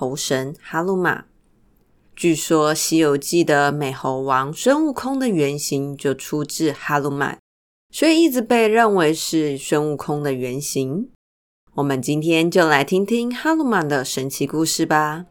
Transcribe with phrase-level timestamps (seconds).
[0.00, 1.26] 猴神哈鲁玛。
[2.16, 7.36] 据说《西游记》的美猴王孙悟空的原型就出自哈鲁玛，
[7.90, 11.10] 所以一直被认为是孙悟空的原型。
[11.74, 15.26] 我们今天就来听听哈鲁玛的神奇故事吧。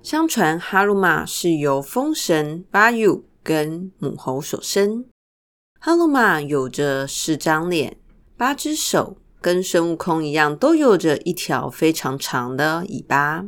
[0.00, 5.04] 相传哈鲁玛是由风神巴尤跟母猴所生。
[5.78, 7.96] 哈努玛有着四张脸、
[8.36, 13.44] 八只手，跟孙悟空一样，都有着一条非常长的尾巴。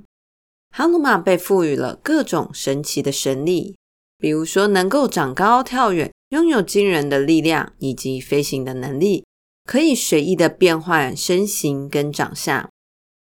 [0.70, 3.76] 哈努玛被赋予了各种神奇的神力，
[4.18, 9.24] 比如说能够长高跳远，拥有惊人的力量以及飞行的能力，
[9.64, 12.70] 可以随意的变换身形跟长相。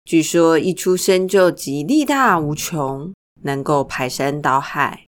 [0.05, 5.07] 据说一出生就集力大无穷，能够排山倒海。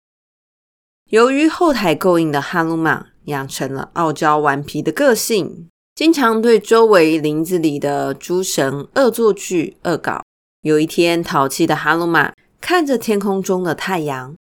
[1.10, 10.22] 由于后台够硬的哈努玛养成了傲娇顽皮的个性，经常对周围林子里的诸神恶作剧恶搞。
[10.62, 14.34] 有一天，淘气的哈努玛看着天空中的太阳，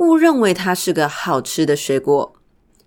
[0.00, 2.34] 误认为它是个好吃的水果，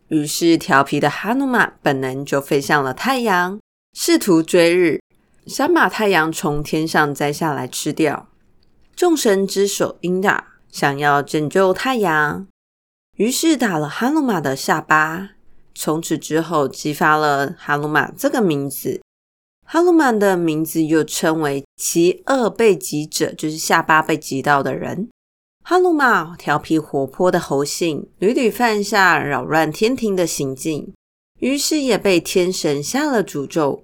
[0.08, 3.60] 于是调皮的哈努玛本能就飞向了太阳，
[3.94, 5.00] 试图追日。
[5.48, 8.28] 想把太阳从天上摘下来吃掉。
[8.96, 12.46] 众神之首因达想要拯救太阳，
[13.22, 15.34] 于是打了哈鲁玛的下巴。
[15.76, 19.00] 从此之后，激发了哈鲁玛这个名字。
[19.68, 25.08] 哈鲁玛的名字又称为其二被击者，就是下巴被击到的人。
[25.64, 30.92] 哈鲁玛调皮活泼的猴性，屡屡犯下扰乱天庭的行径，
[31.40, 33.84] 于是也被天神下了诅咒。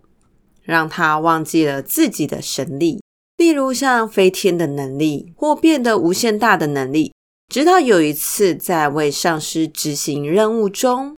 [0.63, 3.03] 让他忘记了自己的神力，
[3.37, 7.13] 例如像飞天的能力或变得无限大的能力。
[7.47, 11.15] 直到有一次，在为上司执行任务中，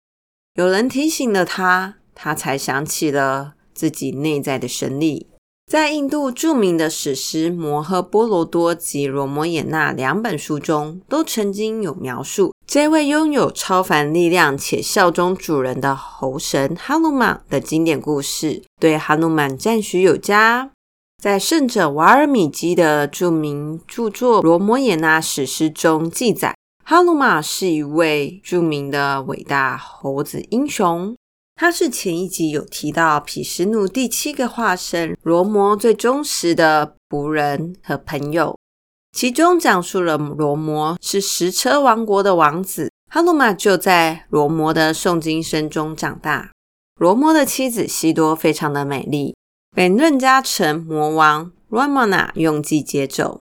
[0.55, 5.28] 有人提醒了他，他才想起了自己内在的神力。
[5.71, 20.71] 在印度著名的史诗《摩诃波罗多》及《罗摩衍那》两本书中，都曾经有描述这位拥有超凡力量且效忠主人的猴神哈努玛的经典故事，对哈努曼赞许有加。
[21.21, 31.17] 在圣者瓦尔米基的著名著作《罗摩衍那》史诗中记载，哈努玛是一位著名的伟大猴子英雄。
[31.56, 38.56] 他是前一集有提到毗湿奴第七个化身，罗摩最忠实的仆人和朋友，
[39.11, 46.53] 其中讲述了罗摩是十车王国的王子，哈努玛就在罗摩的诵经声中长大。
[47.00, 49.35] 罗摩的妻子悉多非常的美丽，
[49.75, 53.41] 被嫩加城魔王 Ramana 用计接走。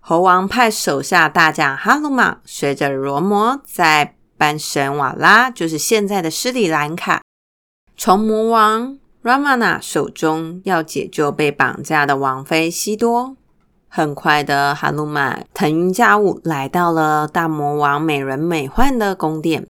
[0.00, 7.22] 猴王派手下大将哈鲁玛随着罗摩在班神瓦拉，就是现在的斯里兰卡。
[7.96, 13.36] 从魔王 Ramana 手中要解救被绑架的王妃西多。
[13.88, 19.66] 很快的，哈鲁玛腾云驾雾来到了大魔王美轮美奂的宫殿。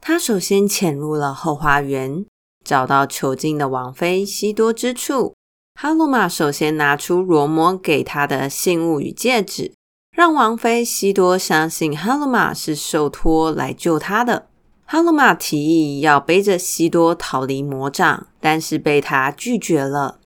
[0.00, 2.24] 他首先潜入了后花园，
[2.66, 5.34] 找到囚禁的王妃西多之处。
[5.80, 9.72] 哈鲁玛首先拿出罗摩给他的信物与戒指，
[10.10, 14.46] 让王妃西多相信哈鲁玛是受托来救她的。
[14.84, 20.18] 哈鲁玛提议要背着西多逃离魔掌，但是被他拒绝了。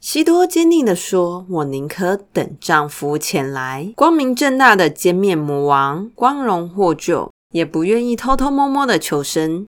[0.00, 9.64] 西多坚定地说：“我宁可等丈夫前来，光明正大的歼灭魔王，光荣获救，也不愿意偷偷摸摸的求生。”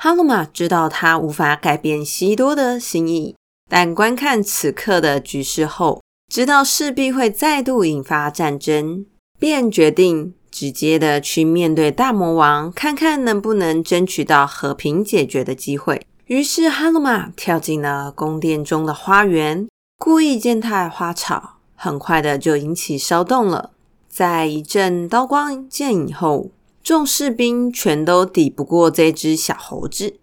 [0.00, 3.34] 哈努玛知道他无法改变西多的心意，
[3.68, 6.00] 但观看此刻的局势后，
[6.32, 9.04] 知道势必会再度引发战争，
[9.38, 10.34] 便决定。
[10.50, 16.04] 直接的去面对大魔王，看看能不能争取到和平解决的机会。
[16.24, 19.68] 于是哈努玛跳进了宫殿中的花园，
[19.98, 23.72] 故意践踏花草，很快的就引起骚动了。
[24.08, 26.50] 在一阵刀光剑影后，
[26.88, 30.20] 众士兵全都抵不过这只小猴子。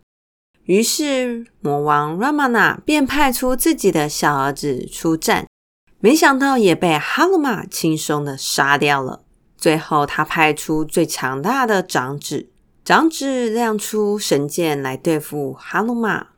[0.63, 5.45] 于是魔王 Ramana 便派出自己的小儿子出战，
[6.00, 9.21] 没想到也被哈鲁玛轻松的杀掉了。
[9.56, 12.50] 最后，他派出最强大的长子
[12.83, 16.29] 长子亮出神剑来对付哈鲁玛。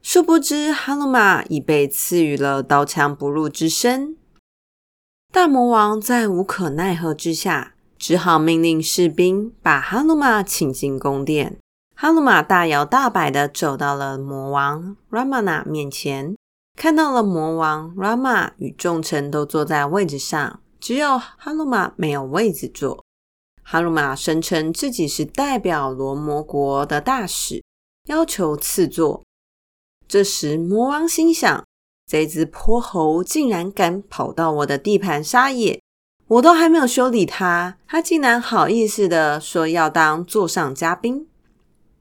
[0.00, 4.16] 殊不知，哈鲁玛已被赐予了刀枪不入之身。
[5.30, 11.58] 大魔王在无可奈何之下，只好命令士兵把哈鲁玛请进宫殿。
[11.96, 16.36] 哈鲁玛大摇大摆地走到了魔王 Ramana 面前，
[16.76, 23.04] 看到了魔王 Rama 与众臣都坐在位置上，只有哈鲁玛没有位置坐。
[23.64, 27.64] 哈鲁玛声称自己是代表罗摩国的大使，
[28.06, 29.24] 要求赐座。
[30.06, 31.64] 这时，魔王心想：
[32.06, 35.82] 这只泼猴竟然敢跑到我的地盘撒野，
[36.28, 41.26] 我都还没有修理他，他竟然好意思的说要当座上嘉宾，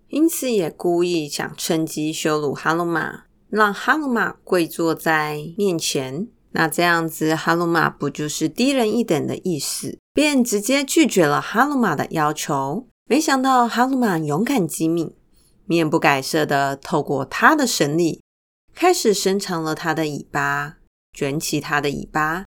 [0.10, 6.28] 因此也故意想趁机羞辱哈鲁玛，让哈鲁玛跪坐在面前。
[6.52, 9.98] 那这样子，哈鲁玛不就是低人一等的意思？
[10.14, 12.88] 便直接拒绝了哈鲁玛的要求。
[13.10, 15.16] 没想到哈鲁玛勇敢机敏。
[15.66, 18.22] 面不改色的透过他的神力，
[18.74, 20.78] 开始伸长了他的尾巴，
[21.14, 22.46] 卷起他的尾巴，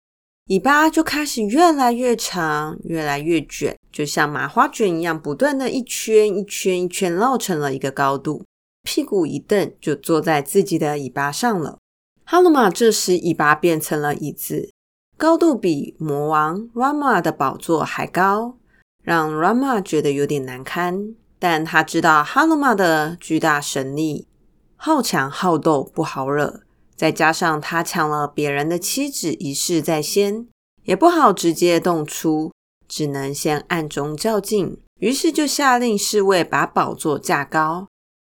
[0.50, 8.44] 尾巴就开始越来越长，越来越卷，就像麻花卷一样，不断的一圈一圈一圈绕成了一个高度。
[8.82, 11.78] 屁股一蹬，就坐在自己的尾巴上了。
[12.24, 14.72] 哈鲁玛这时尾巴变成了椅子，
[15.16, 18.56] 高度比魔王 Rama 的宝座还高，
[19.04, 21.14] 让 Rama 觉得有点难堪。
[21.38, 24.26] 但他知道哈鲁玛的巨大神力，
[24.74, 26.62] 好强好斗，不好惹。
[27.00, 30.46] 再加上他抢了别人的妻子，一事在先，
[30.84, 32.52] 也不好直接动粗，
[32.86, 34.76] 只能先暗中较劲。
[34.98, 37.86] 于是就下令侍卫把宝座架高，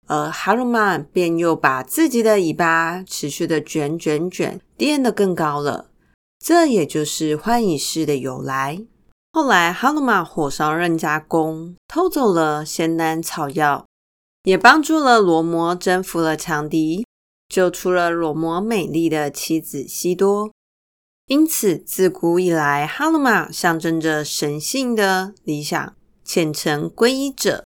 [0.08, 5.90] 而哈鲁玛便又把自己的尾巴持续的卷卷卷，垫得更高了。
[6.44, 8.80] 这也就是换椅式的由来。
[9.32, 13.86] 后来，哈鲁玛火烧任家宫，偷走了仙丹草药，
[14.42, 17.05] 也帮助了罗摩征服了强敌，
[17.48, 20.50] 救出了罗摩美丽的妻子西多。
[21.26, 25.94] 因此，自古以来，哈鲁玛象征着神性的理想、
[26.24, 27.64] 虔诚皈依者。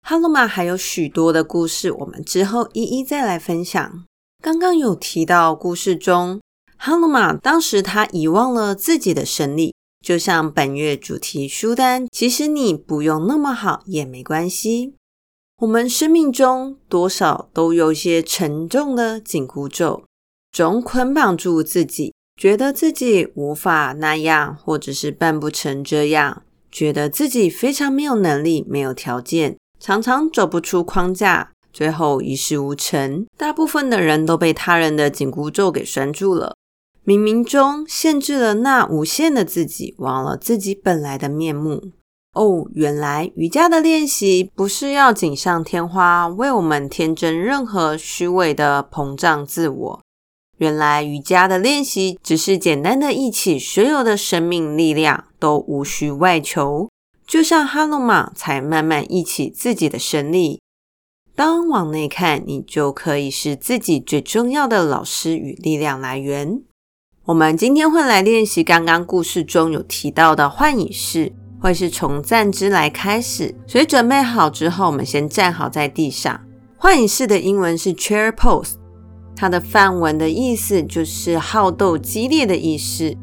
[0.00, 4.04] 哈鲁玛还有许多的故事，我们之后一一再来分享。
[4.42, 6.40] 刚刚有提到故事中，
[6.76, 9.74] 哈鲁玛当时他遗忘了自己的神力。
[10.04, 14.94] 就像本月主题书单，其实你不用那么好也没关系。
[15.62, 20.02] 我们生命中多少都有些沉重的紧箍咒，
[20.50, 26.42] 总捆绑住自己，觉得自己无法那样，或者是办不成这样，
[26.72, 33.24] 觉得自己非常没有能力、没有条件，常常走不出框架，最后一事无成。
[33.38, 36.56] 大部分的人都被他人的紧箍咒给拴住了。
[37.06, 41.92] 冥冥中限制了那无限的自己，忘了自己本来的面目。
[42.34, 50.00] 哦，原来瑜伽的练习不是要锦上添花，为我们添增任何虚伪的膨胀自我。
[50.56, 56.88] 原来瑜伽的练习只是简单的忆起所有的生命力量都无需外求，
[57.26, 60.60] 就像哈鲁玛才慢慢忆起自己的神力。
[61.34, 66.62] 当往内看，你就可以是自己最重要的老师与力量来源。
[67.24, 71.32] 我们今天会来练习刚刚故事中有提到的幻影式，
[71.62, 73.54] 会是从站姿来开始。
[73.66, 76.38] 所以准备好之后，我们先站好在地上。
[76.76, 78.72] 幻椅式的英文是 chair pose，
[79.36, 83.16] 它的范文的意思就是好斗激烈的意思，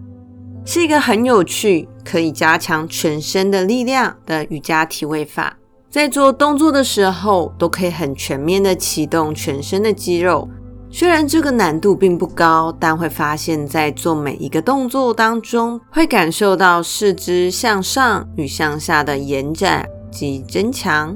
[0.66, 5.58] 是一个很有趣、可以加强全身的力量的瑜伽体位法。
[5.90, 10.48] 在做动作的时候，都可以很全面的启动全身的肌肉。
[10.92, 21.16] 虽然这个难度并不高，但会发现，在做每一个动作当中，会感受到四肢向上与向下的延展及增强，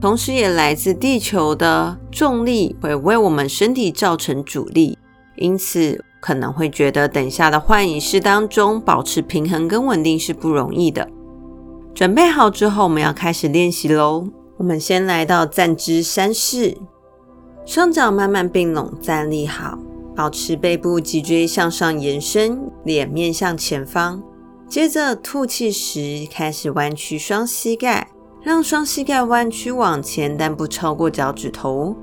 [0.00, 4.96] 同时也来自地球的重力会为我们身体造成阻力，
[5.36, 11.06] 因此可能会觉得等下的换椅式当中保持平衡跟稳定是不容易的。
[11.94, 14.26] 准备好之后，我们要开始练习喽。
[14.56, 16.78] 我们先来到站姿山式。
[17.70, 19.78] 双脚慢慢并拢，站立好，
[20.16, 24.20] 保持背部脊椎向上延伸，脸面向前方。
[24.68, 28.10] 接着吐气时，开始弯曲双膝盖，
[28.42, 31.94] 让双膝盖弯曲往前，但不超过脚趾头。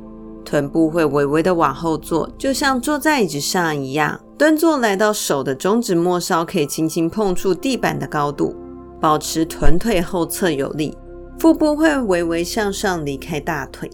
[0.46, 4.18] 臀部会微微的往后坐，就像坐在椅子上一样。
[4.38, 8.56] 蹲坐来到手的中指末梢可以轻轻碰触地板的高度，
[9.02, 10.98] 保持臀腿后侧有力，
[11.38, 13.92] 腹部会微微向上离开大腿。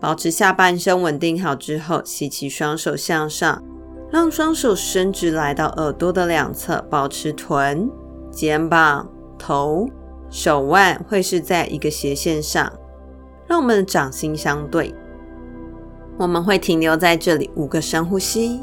[0.00, 3.62] 保持下半身稳定好之后，吸气，双手向上，
[4.10, 7.90] 让双手伸直来到耳朵的两侧，保持臀、
[8.30, 9.88] 肩膀、头、
[10.30, 12.72] 手腕会是在一个斜线上。
[13.46, 14.94] 让我们的掌心相对。
[16.18, 18.60] 我们会停留在这里五个深呼吸。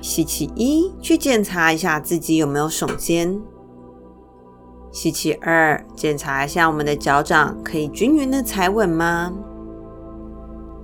[0.00, 3.40] 吸气一，去检查一下自己有没有耸肩。
[4.90, 9.32] 吸气二，检查一下我们的脚掌可以均匀的踩稳吗？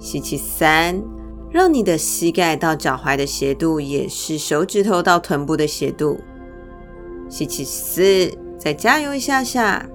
[0.04, 1.02] 吸气三，
[1.50, 6.20] 让你的膝盖到脚踝的斜度也是手指头到臀部的斜度。
[7.30, 9.88] 吸气四，再加油一下下。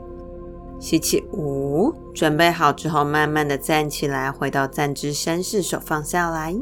[0.80, 6.56] 吸气五，准备好之后，慢慢的站起来，回到站姿山式，手放下来，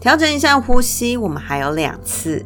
[0.00, 1.16] 调整一下呼吸。
[1.16, 2.44] 我们还有两次。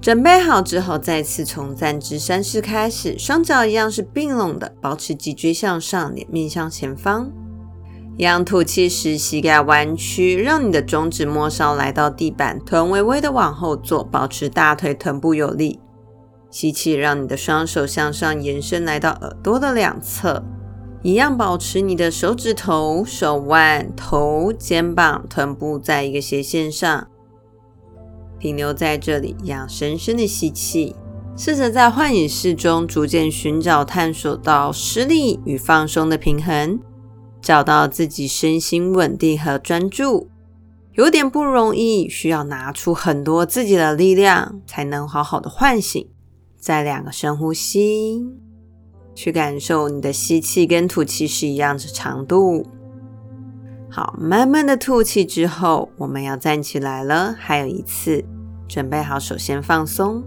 [0.00, 7.30] 准备好之后，再次从站姿山式开始，双脚一样是并拢的，保持脊椎向上，脸面向前方。
[8.18, 15.80] 一样吐气时，膝盖弯曲，让你的中指末梢来到地板，臀微微的往后坐，保持大腿臀部有力。
[16.50, 20.42] 吸气，让你的双手向上延伸，来到耳朵的两侧，
[21.02, 27.08] 一样保持你的手指头、手腕、头、肩膀、臀部在一个斜线上，
[28.40, 30.96] 停留在这里，一样深深的吸气，
[31.36, 36.80] 试着在幻影式中逐渐寻找、探索到施力与放松的平衡，
[37.46, 40.28] 找到自己身心稳定和专注，
[40.94, 46.08] 有点不容易，需要拿出很多自己的力量，才能好好的唤醒。
[46.58, 48.26] 再两个深呼吸，
[49.14, 52.66] 去感受你的吸气跟吐气是一样的长度。
[53.88, 57.32] 好，慢慢的吐气之后，我们要站起来了。
[57.38, 58.24] 还有一次，
[58.66, 60.24] 准备好，首先放松。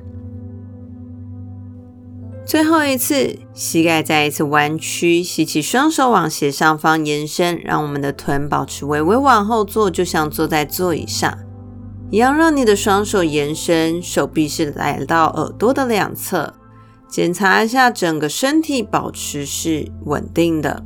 [2.50, 11.38] 最后一次，膝盖再一次弯曲，吸气，双手往斜上方延伸，让我们的臀保持微微往后坐，就像坐在座椅上。
[12.10, 16.56] 一样，让你的双手延伸，手臂是来到耳朵的两侧，
[17.08, 20.84] 检查一下整个身体保持是稳定的。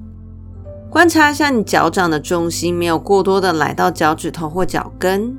[0.90, 5.38] 观察一下你脚掌的重心没有过多的来到脚趾头或脚跟。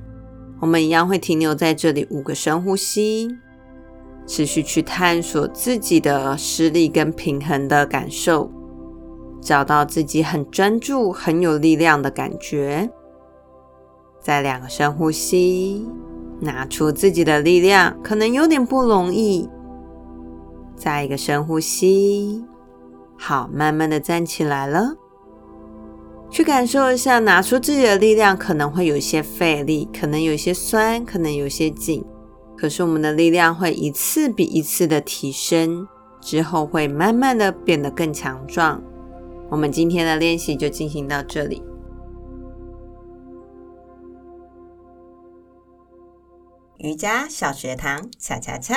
[0.61, 3.29] 我们一样会停留在这里五个深呼吸，
[4.27, 8.51] 持续去探索自己的施力跟平衡的感受，
[9.41, 12.91] 找到自己很专注、很有力量的感觉。
[14.21, 15.87] 再两个深呼吸，
[16.41, 19.49] 拿出自己的力量，可能有点不容易。
[20.77, 22.45] 再一个深呼吸，
[23.19, 24.95] 好，慢慢的站起来了。
[26.31, 32.05] 去感受一下，拿出自己的力量，可能会有些费力，可能有些酸，可能有些紧。
[32.57, 35.87] 可是我们的力量会一次比一次的提升，
[36.21, 38.83] 之后会慢慢的变得更强壮。
[39.51, 41.63] 我们今天的练习就进行到这里。
[46.79, 48.75] 瑜伽小学堂，恰恰恰。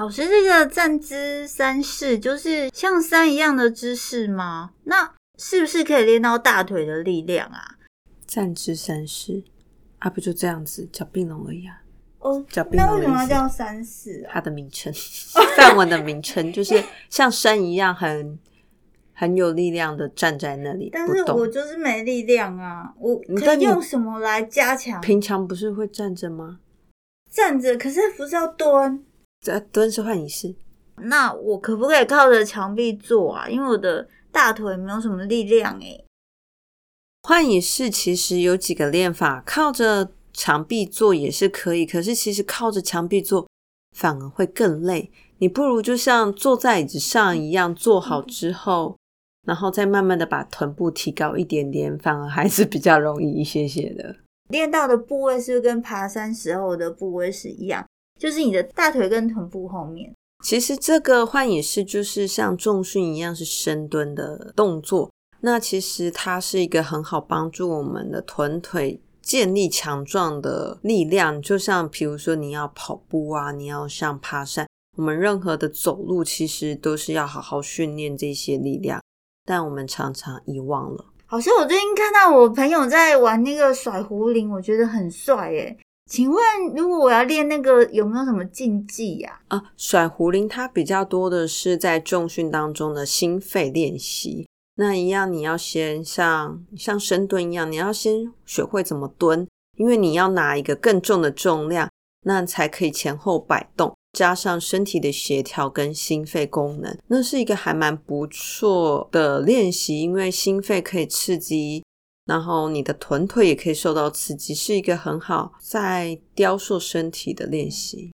[0.00, 4.70] 老师，这个站姿三式就是像山一样的姿势吗？
[4.84, 7.76] 那是不是可以练到大腿的力量啊？
[8.26, 9.44] 站姿三式。
[9.98, 11.82] 啊，不就这样子，脚并拢而已啊。
[12.20, 12.88] 哦，脚并拢。
[12.88, 14.32] 那为什么要叫三式啊？
[14.32, 14.90] 它的名称，
[15.54, 18.38] 范文的名称，就是像山一样很
[19.12, 20.88] 很有力量的站在那里。
[20.90, 24.98] 但是我就是没力量啊，我可以用什么来加强？
[25.02, 26.60] 平常不是会站着吗？
[27.30, 29.04] 站着，可是不是要蹲？
[29.40, 30.54] 这蹲是换椅式。
[30.96, 33.48] 那我可不可以靠着墙壁坐啊？
[33.48, 36.04] 因为我的大腿没有什么力量诶、欸。
[37.22, 43.46] 换椅式其实有几个练法，靠着墙壁坐也是可以，可是其实靠着墙壁坐
[43.96, 45.10] 反而会更累。
[45.38, 48.96] 你不如就像坐在椅子上一样，坐好之后，
[49.46, 54.16] 然后再慢慢的把臀部提高一点点，反而还是比较容易一些些的。
[54.50, 57.86] 练到的部位是不是跟爬山时候的部位是一样？
[58.20, 60.12] 就是你的大腿跟臀部后面。
[60.44, 65.10] 其实这个幻影式就是像重训一样，是深蹲的动作。
[65.40, 74.66] 那其实它是一个很好帮助我们的臀腿建立强壮的力量，就像比如说你要跑步啊，你要像爬山，
[74.98, 79.00] 我们任何的走路其实都是要好好训练这些力量，
[79.46, 81.06] 但我们常常遗忘了。
[81.24, 85.78] 好像我最近看到我朋友在玩那个甩壶铃，我觉得很帅耶。
[86.10, 86.42] 请问
[86.74, 89.40] 如果我要练那个，有没有什么禁忌呀？
[89.46, 94.48] 啊，甩壶铃它比较多的是在重训当中的心肺练习。
[94.74, 99.46] 那一样，你要先像像深蹲一样，你要先学会怎么蹲，
[99.78, 101.88] 因为你要拿一个更重的重量，
[102.24, 103.94] 那才可以前后摆动。
[104.18, 111.84] 加上身体的协调跟心肺功能，那是一个还蛮不错的练习，因为心肺可以刺激，
[112.30, 118.12] 然后你的臀腿也可以受到刺激，是一个很好在雕塑身体的练习。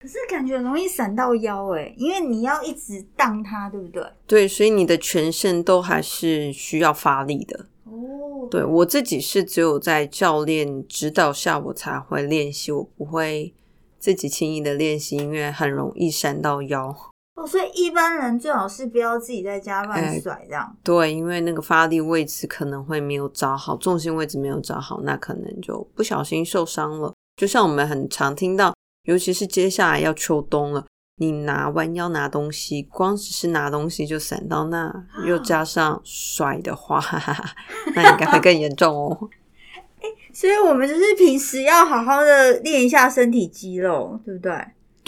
[0.00, 4.02] 可是感觉容易闪到腰诶，因为你要一直荡它，对不对？
[4.26, 7.66] 对，所以你的全身都还是需要发力的。
[7.84, 13.52] 哦，对，我自己是只有在教练指导下，我才会练习，我不会。
[13.98, 17.09] 自己轻易的练习，因为很容易闪到腰
[17.40, 20.64] 哦，所以一般人最好是不要自己在家乱甩这样。
[20.64, 20.76] 欸。
[20.84, 27.14] 对，因为那个发力位置可能会没有找好，重心位置没有找好，那可能就不小心受伤了。
[27.36, 30.84] 就像我们很常听到，尤其是接下来要秋冬了，
[31.16, 37.00] 你拿弯腰拿东西，光只是拿东西就散到那，又加 上甩的话，
[37.96, 39.30] 那应该会更严重哦。
[40.32, 44.52] 所以我们就是平时要好好的练一下身体肌肉，对不对？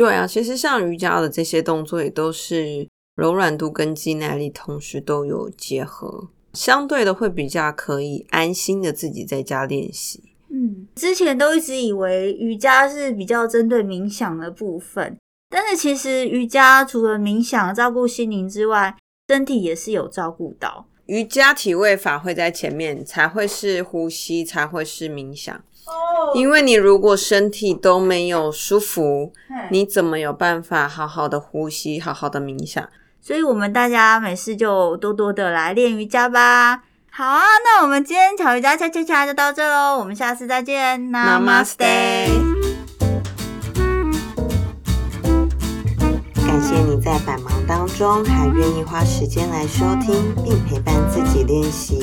[0.02, 10.20] 对啊，其实像瑜伽的这些动作也都是柔软度跟肌耐力同时都有结合，相对的会比较可以安心的自己在家练习。
[10.50, 15.16] 嗯，之前都一直以为瑜伽是比较针对冥想的部分，
[15.48, 18.96] 但是其实瑜伽除了冥想照顾心灵之外，
[19.28, 20.88] 身体也是有照顾到。
[21.06, 25.62] 瑜伽体位法会在前面，才会是呼吸，才会是冥想。
[25.86, 29.32] 哦，因为你如果身体都没有舒服，
[29.70, 32.88] 你怎么有办法好好的呼吸，好好的冥想？
[33.20, 36.82] 所以，我们大家没事就多多的来练瑜伽吧。
[37.10, 41.76] 好啊，那我们今天巧瑜伽恰恰恰就到这喽，我们下次再见，Namaste。
[46.34, 52.02] 感谢你在百忙当中还愿意花时间来收听并陪伴自己练习，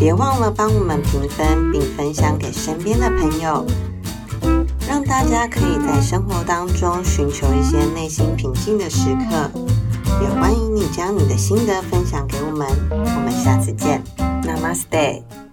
[0.00, 3.66] 别忘了帮我们评分并分享给身边的朋友，
[4.88, 9.50] 让大家可以在生活当中寻求一些内心平静的时刻。
[10.22, 14.02] 也欢迎你将你的心得分享给我们，我们下次见
[14.42, 15.49] ，Namaste。